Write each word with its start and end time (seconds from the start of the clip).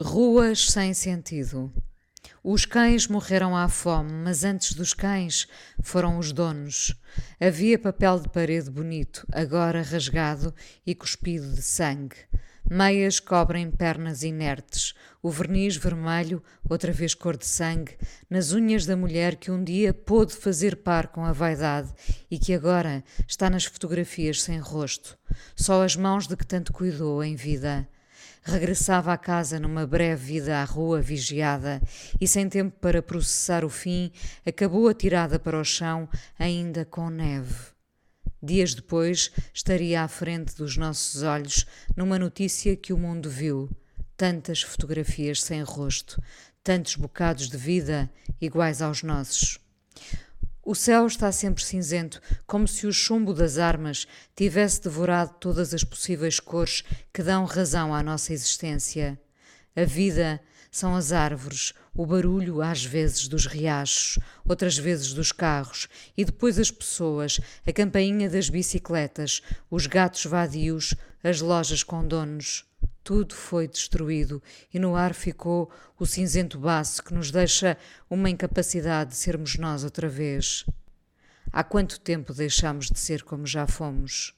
Ruas 0.00 0.70
sem 0.70 0.94
sentido. 0.94 1.72
Os 2.44 2.64
cães 2.64 3.08
morreram 3.08 3.56
à 3.56 3.68
fome, 3.68 4.12
mas 4.12 4.44
antes 4.44 4.72
dos 4.72 4.94
cães 4.94 5.48
foram 5.82 6.18
os 6.18 6.30
donos. 6.30 6.94
Havia 7.40 7.76
papel 7.76 8.20
de 8.20 8.28
parede 8.28 8.70
bonito, 8.70 9.26
agora 9.32 9.82
rasgado 9.82 10.54
e 10.86 10.94
cuspido 10.94 11.52
de 11.52 11.62
sangue. 11.62 12.14
Meias 12.70 13.18
cobrem 13.18 13.72
pernas 13.72 14.22
inertes, 14.22 14.94
o 15.20 15.30
verniz 15.30 15.74
vermelho, 15.74 16.40
outra 16.70 16.92
vez 16.92 17.12
cor 17.12 17.36
de 17.36 17.46
sangue, 17.46 17.98
nas 18.30 18.52
unhas 18.52 18.86
da 18.86 18.96
mulher 18.96 19.34
que 19.34 19.50
um 19.50 19.64
dia 19.64 19.92
pôde 19.92 20.32
fazer 20.32 20.76
par 20.76 21.08
com 21.08 21.24
a 21.24 21.32
vaidade 21.32 21.92
e 22.30 22.38
que 22.38 22.54
agora 22.54 23.02
está 23.26 23.50
nas 23.50 23.64
fotografias 23.64 24.42
sem 24.42 24.60
rosto. 24.60 25.18
Só 25.56 25.82
as 25.82 25.96
mãos 25.96 26.28
de 26.28 26.36
que 26.36 26.46
tanto 26.46 26.72
cuidou 26.72 27.24
em 27.24 27.34
vida. 27.34 27.88
Regressava 28.42 29.12
à 29.12 29.18
casa 29.18 29.58
numa 29.60 29.86
breve 29.86 30.24
vida 30.34 30.58
à 30.58 30.64
rua 30.64 31.00
vigiada 31.00 31.80
e, 32.20 32.26
sem 32.26 32.48
tempo 32.48 32.76
para 32.80 33.02
processar 33.02 33.64
o 33.64 33.68
fim, 33.68 34.10
acabou 34.46 34.88
atirada 34.88 35.38
para 35.38 35.60
o 35.60 35.64
chão, 35.64 36.08
ainda 36.38 36.84
com 36.84 37.10
neve. 37.10 37.54
Dias 38.42 38.74
depois, 38.74 39.32
estaria 39.52 40.02
à 40.02 40.08
frente 40.08 40.54
dos 40.54 40.76
nossos 40.76 41.22
olhos 41.22 41.66
numa 41.96 42.18
notícia 42.18 42.76
que 42.76 42.92
o 42.92 42.98
mundo 42.98 43.28
viu: 43.28 43.68
tantas 44.16 44.62
fotografias 44.62 45.42
sem 45.42 45.62
rosto, 45.62 46.22
tantos 46.62 46.94
bocados 46.94 47.48
de 47.48 47.56
vida 47.56 48.10
iguais 48.40 48.80
aos 48.80 49.02
nossos. 49.02 49.58
O 50.70 50.74
céu 50.74 51.06
está 51.06 51.32
sempre 51.32 51.64
cinzento, 51.64 52.20
como 52.46 52.68
se 52.68 52.86
o 52.86 52.92
chumbo 52.92 53.32
das 53.32 53.56
armas 53.56 54.06
tivesse 54.36 54.82
devorado 54.82 55.32
todas 55.40 55.72
as 55.72 55.82
possíveis 55.82 56.38
cores 56.38 56.84
que 57.10 57.22
dão 57.22 57.46
razão 57.46 57.94
à 57.94 58.02
nossa 58.02 58.34
existência. 58.34 59.18
A 59.74 59.84
vida 59.84 60.38
são 60.70 60.94
as 60.94 61.12
árvores, 61.12 61.72
o 61.94 62.06
barulho 62.06 62.62
às 62.62 62.84
vezes 62.84 63.28
dos 63.28 63.46
riachos, 63.46 64.18
outras 64.44 64.76
vezes 64.76 65.12
dos 65.12 65.32
carros, 65.32 65.88
e 66.16 66.24
depois 66.24 66.58
as 66.58 66.70
pessoas, 66.70 67.40
a 67.66 67.72
campainha 67.72 68.28
das 68.28 68.48
bicicletas, 68.48 69.42
os 69.70 69.86
gatos 69.86 70.24
vadios, 70.24 70.94
as 71.22 71.40
lojas 71.40 71.82
com 71.82 72.06
donos 72.06 72.68
tudo 73.08 73.34
foi 73.34 73.66
destruído 73.66 74.42
e 74.70 74.78
no 74.78 74.94
ar 74.94 75.14
ficou 75.14 75.72
o 75.98 76.04
cinzento 76.04 76.58
baço 76.58 77.02
que 77.02 77.14
nos 77.14 77.30
deixa 77.30 77.74
uma 78.10 78.28
incapacidade 78.28 79.12
de 79.12 79.16
sermos 79.16 79.56
nós 79.56 79.82
outra 79.82 80.10
vez. 80.10 80.66
Há 81.50 81.64
quanto 81.64 81.98
tempo 81.98 82.34
deixamos 82.34 82.90
de 82.90 82.98
ser 82.98 83.22
como 83.22 83.46
já 83.46 83.66
fomos? 83.66 84.34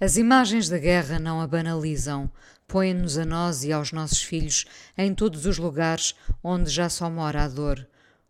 As 0.00 0.16
imagens 0.16 0.68
da 0.68 0.78
guerra 0.78 1.20
não 1.20 1.40
a 1.40 1.46
banalizam, 1.46 2.28
põem-nos 2.66 3.18
a 3.18 3.24
nós 3.24 3.64
e 3.64 3.72
aos 3.72 3.92
nossos 3.92 4.22
filhos 4.22 4.64
em 4.96 5.14
todos 5.14 5.46
os 5.46 5.58
lugares 5.58 6.14
onde 6.42 6.70
já 6.70 6.88
só 6.88 7.08
mora 7.08 7.44
a 7.44 7.48
dor 7.48 7.86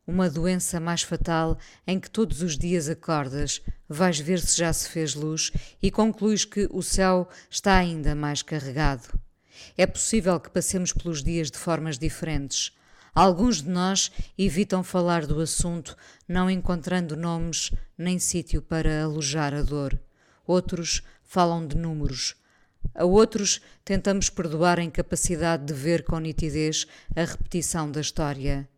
uma 0.07 0.31
doença 0.31 0.79
mais 0.79 1.03
fatal 1.03 1.59
em 1.87 1.99
que 1.99 2.09
todos 2.09 2.41
os 2.41 2.57
dias 2.57 2.89
acordas, 2.89 3.61
vais 3.89 4.19
ver 4.21 4.39
se 4.39 4.57
já 4.57 4.73
se 4.73 4.89
fez 4.89 5.15
luz 5.15 5.51
e 5.83 5.91
concluis 5.91 6.45
que 6.45 6.69
o 6.71 6.83
céu 6.83 7.29
está 7.51 7.77
ainda 7.77 8.15
mais 8.15 8.41
carregado. 8.41 9.19
É 9.77 9.87
possível 9.87 10.39
que 10.39 10.51
passemos 10.51 10.93
pelos 10.93 11.25
dias 11.25 11.51
de 11.51 11.59
formas 11.59 11.99
diferentes. 11.99 12.73
Alguns 13.15 13.63
de 13.63 13.69
nós 13.69 14.13
evitam 14.39 14.85
falar 14.85 15.27
do 15.27 15.41
assunto, 15.41 15.97
não 16.29 16.51
encontrando 16.51 17.17
nomes 17.17 17.73
nem 17.97 18.19
sítio 18.19 18.61
para 18.61 19.03
alojar 19.03 19.55
a 19.55 19.63
dor. 19.63 19.99
Outros 20.47 21.03
falam 21.25 21.67
de 21.67 21.77
números. 21.77 22.37
A 22.97 23.05
outros 23.05 23.61
tentamos 23.85 24.31
perdoar 24.31 24.81
a 24.81 24.83
incapacidade 24.83 25.67
de 25.67 25.75
ver 25.75 26.03
com 26.03 26.19
nitidez 26.19 26.87
a 27.15 27.25
repetição 27.25 27.91
da 27.91 28.01
história 28.01 28.69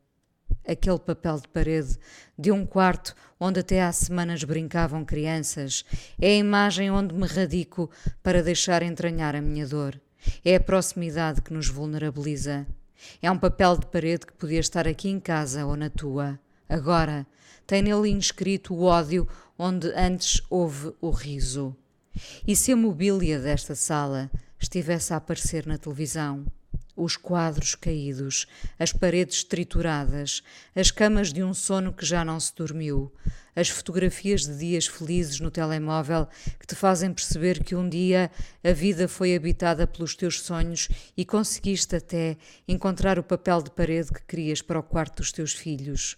aquele 0.69 0.99
papel 0.99 1.41
de 1.41 1.49
parede 1.49 1.99
de 2.39 2.53
um 2.53 2.67
quarto 2.67 3.15
onde 3.41 3.61
até 3.61 3.83
há 3.83 3.91
semanas 3.91 4.45
brincavam 4.45 5.05
crianças, 5.05 5.85
é 6.21 6.29
a 6.29 6.37
imagem 6.37 6.91
onde 6.91 7.15
me 7.15 7.27
radico 7.27 7.91
para 8.23 8.43
deixar 8.43 8.83
entranhar 8.83 9.35
a 9.35 9.41
minha 9.41 9.67
dor. 9.67 9.99
É 10.45 10.57
a 10.57 10.61
proximidade 10.61 11.41
que 11.41 11.53
nos 11.53 11.69
vulnerabiliza. 11.69 12.67
É 13.23 13.31
um 13.31 13.39
papel 13.39 13.79
de 13.79 13.87
parede 13.87 14.27
que 14.27 14.33
podia 14.33 14.61
estar 14.61 14.87
aqui 14.87 15.09
em 15.09 15.21
casa 15.21 15.65
ou 15.65 15.77
na 15.77 15.89
tua. 15.89 16.39
Agora, 16.69 17.27
tem 17.67 17.81
nele 17.81 18.11
inscrito 18.11 18.75
o 18.75 18.83
ódio 18.83 19.27
onde 19.57 19.89
antes 19.95 20.43
houve 20.51 20.93
o 21.01 21.11
riso. 21.11 21.75
E 22.47 22.57
se 22.57 22.73
a 22.73 22.77
mobília 22.77 23.39
desta 23.39 23.75
sala 23.75 24.31
estivesse 24.61 25.13
a 25.13 25.17
aparecer 25.17 25.67
na 25.67 25.79
televisão? 25.79 26.47
os 26.99 27.17
quadros 27.17 27.75
caídos, 27.77 28.47
as 28.79 28.93
paredes 28.93 29.45
trituradas, 29.45 30.43
as 30.75 30.91
camas 30.91 31.33
de 31.33 31.43
um 31.43 31.55
sono 31.55 31.93
que 31.93 32.05
já 32.05 32.25
não 32.25 32.41
se 32.41 32.55
dormiu, 32.55 33.13
as 33.55 33.69
fotografias 33.69 34.45
de 34.45 34.57
dias 34.59 34.87
felizes 34.87 35.41
no 35.41 35.51
telemóvel 35.51 36.27
que 36.59 36.67
te 36.67 36.75
fazem 36.75 37.13
perceber 37.13 37.63
que 37.63 37.77
um 37.77 37.89
dia 37.89 38.31
a 38.65 38.73
vida 38.73 39.07
foi 39.07 39.35
habitada 39.35 39.87
pelos 39.87 40.15
teus 40.15 40.41
sonhos 40.41 40.89
e 41.17 41.25
conseguiste 41.25 41.95
até 41.97 42.37
encontrar 42.67 43.19
o 43.19 43.23
papel 43.23 43.63
de 43.63 43.71
parede 43.71 44.13
que 44.13 44.25
querias 44.25 44.61
para 44.61 44.81
o 44.81 44.83
quarto 44.83 45.19
dos 45.19 45.33
teus 45.33 45.53
filhos. 45.53 46.17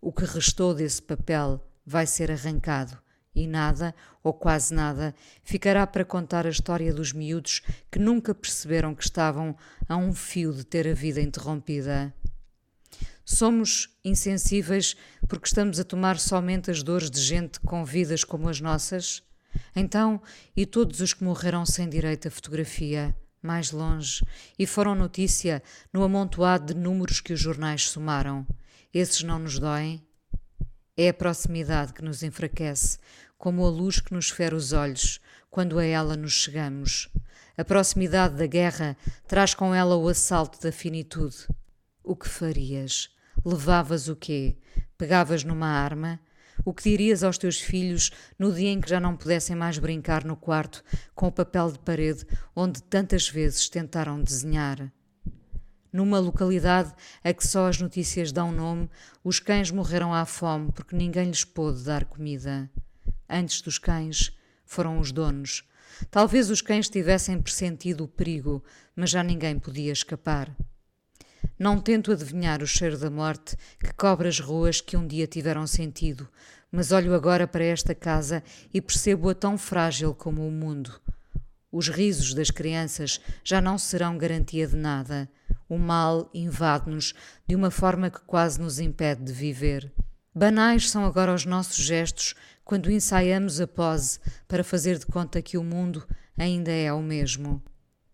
O 0.00 0.12
que 0.12 0.24
restou 0.24 0.74
desse 0.74 1.02
papel 1.02 1.64
vai 1.86 2.06
ser 2.06 2.30
arrancado 2.30 2.98
e 3.34 3.46
nada, 3.46 3.94
ou 4.22 4.32
quase 4.32 4.74
nada, 4.74 5.14
ficará 5.42 5.86
para 5.86 6.04
contar 6.04 6.46
a 6.46 6.50
história 6.50 6.92
dos 6.92 7.12
miúdos 7.12 7.62
que 7.90 7.98
nunca 7.98 8.34
perceberam 8.34 8.94
que 8.94 9.04
estavam 9.04 9.56
a 9.88 9.96
um 9.96 10.12
fio 10.12 10.52
de 10.52 10.64
ter 10.64 10.88
a 10.88 10.94
vida 10.94 11.20
interrompida. 11.20 12.12
Somos 13.24 13.88
insensíveis 14.04 14.96
porque 15.28 15.46
estamos 15.46 15.78
a 15.78 15.84
tomar 15.84 16.18
somente 16.18 16.70
as 16.70 16.82
dores 16.82 17.10
de 17.10 17.20
gente 17.20 17.60
com 17.60 17.84
vidas 17.84 18.24
como 18.24 18.48
as 18.48 18.60
nossas? 18.60 19.22
Então, 19.74 20.20
e 20.56 20.66
todos 20.66 21.00
os 21.00 21.14
que 21.14 21.22
morreram 21.22 21.64
sem 21.64 21.88
direito 21.88 22.26
à 22.26 22.30
fotografia, 22.30 23.16
mais 23.40 23.70
longe, 23.70 24.24
e 24.58 24.66
foram 24.66 24.94
notícia 24.94 25.62
no 25.92 26.02
amontoado 26.02 26.74
de 26.74 26.80
números 26.80 27.20
que 27.20 27.32
os 27.32 27.40
jornais 27.40 27.88
somaram? 27.88 28.46
Esses 28.92 29.22
não 29.22 29.38
nos 29.38 29.58
doem? 29.58 30.04
É 30.96 31.08
a 31.08 31.14
proximidade 31.14 31.92
que 31.92 32.02
nos 32.02 32.22
enfraquece, 32.22 32.98
como 33.38 33.64
a 33.64 33.70
luz 33.70 34.00
que 34.00 34.12
nos 34.12 34.28
fere 34.28 34.54
os 34.54 34.72
olhos 34.72 35.20
quando 35.50 35.78
a 35.78 35.84
ela 35.84 36.16
nos 36.16 36.32
chegamos. 36.32 37.08
A 37.56 37.64
proximidade 37.64 38.36
da 38.36 38.46
guerra 38.46 38.96
traz 39.26 39.54
com 39.54 39.74
ela 39.74 39.96
o 39.96 40.08
assalto 40.08 40.60
da 40.60 40.70
finitude. 40.70 41.46
O 42.02 42.16
que 42.16 42.28
farias? 42.28 43.10
Levavas 43.44 44.08
o 44.08 44.16
quê? 44.16 44.56
Pegavas 44.96 45.44
numa 45.44 45.68
arma? 45.68 46.20
O 46.64 46.74
que 46.74 46.82
dirias 46.82 47.22
aos 47.22 47.38
teus 47.38 47.58
filhos 47.58 48.10
no 48.38 48.52
dia 48.52 48.68
em 48.68 48.80
que 48.80 48.90
já 48.90 49.00
não 49.00 49.16
pudessem 49.16 49.56
mais 49.56 49.78
brincar 49.78 50.24
no 50.24 50.36
quarto 50.36 50.84
com 51.14 51.26
o 51.26 51.32
papel 51.32 51.72
de 51.72 51.78
parede 51.78 52.26
onde 52.54 52.82
tantas 52.82 53.28
vezes 53.28 53.68
tentaram 53.68 54.22
desenhar? 54.22 54.92
Numa 55.92 56.18
localidade 56.18 56.94
a 57.24 57.32
que 57.32 57.46
só 57.46 57.66
as 57.66 57.80
notícias 57.80 58.30
dão 58.30 58.52
nome, 58.52 58.88
os 59.24 59.40
cães 59.40 59.70
morreram 59.70 60.14
à 60.14 60.24
fome 60.24 60.70
porque 60.72 60.94
ninguém 60.94 61.26
lhes 61.26 61.44
pôde 61.44 61.82
dar 61.82 62.04
comida. 62.04 62.70
Antes 63.28 63.60
dos 63.60 63.78
cães, 63.78 64.36
foram 64.64 65.00
os 65.00 65.10
donos. 65.10 65.64
Talvez 66.10 66.48
os 66.48 66.62
cães 66.62 66.88
tivessem 66.88 67.40
pressentido 67.40 68.04
o 68.04 68.08
perigo, 68.08 68.62
mas 68.94 69.10
já 69.10 69.22
ninguém 69.22 69.58
podia 69.58 69.92
escapar. 69.92 70.54
Não 71.58 71.78
tento 71.80 72.12
adivinhar 72.12 72.62
o 72.62 72.66
cheiro 72.66 72.96
da 72.96 73.10
morte 73.10 73.56
que 73.78 73.92
cobre 73.92 74.28
as 74.28 74.40
ruas 74.40 74.80
que 74.80 74.96
um 74.96 75.06
dia 75.06 75.26
tiveram 75.26 75.66
sentido, 75.66 76.28
mas 76.70 76.92
olho 76.92 77.14
agora 77.14 77.46
para 77.46 77.64
esta 77.64 77.94
casa 77.94 78.42
e 78.72 78.80
percebo-a 78.80 79.34
tão 79.34 79.58
frágil 79.58 80.14
como 80.14 80.46
o 80.46 80.50
mundo. 80.50 81.00
Os 81.72 81.88
risos 81.88 82.32
das 82.32 82.50
crianças 82.50 83.20
já 83.44 83.60
não 83.60 83.76
serão 83.76 84.16
garantia 84.16 84.66
de 84.66 84.76
nada. 84.76 85.28
O 85.70 85.78
mal 85.78 86.28
invade-nos 86.34 87.14
de 87.46 87.54
uma 87.54 87.70
forma 87.70 88.10
que 88.10 88.20
quase 88.22 88.60
nos 88.60 88.80
impede 88.80 89.22
de 89.22 89.32
viver. 89.32 89.92
Banais 90.34 90.90
são 90.90 91.04
agora 91.04 91.32
os 91.32 91.46
nossos 91.46 91.76
gestos 91.76 92.34
quando 92.64 92.90
ensaiamos 92.90 93.60
a 93.60 93.68
pose 93.68 94.18
para 94.48 94.64
fazer 94.64 94.98
de 94.98 95.06
conta 95.06 95.40
que 95.40 95.56
o 95.56 95.62
mundo 95.62 96.04
ainda 96.36 96.72
é 96.72 96.92
o 96.92 97.00
mesmo. 97.00 97.62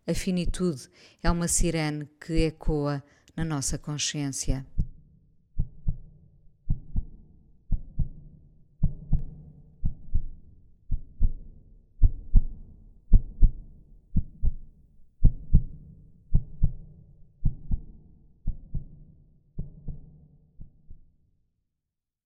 A 0.07 0.13
finitude 0.13 0.91
é 1.23 1.31
uma 1.31 1.49
sirene 1.49 2.07
que 2.21 2.45
ecoa 2.45 3.03
na 3.35 3.43
nossa 3.43 3.79
consciência. 3.79 4.67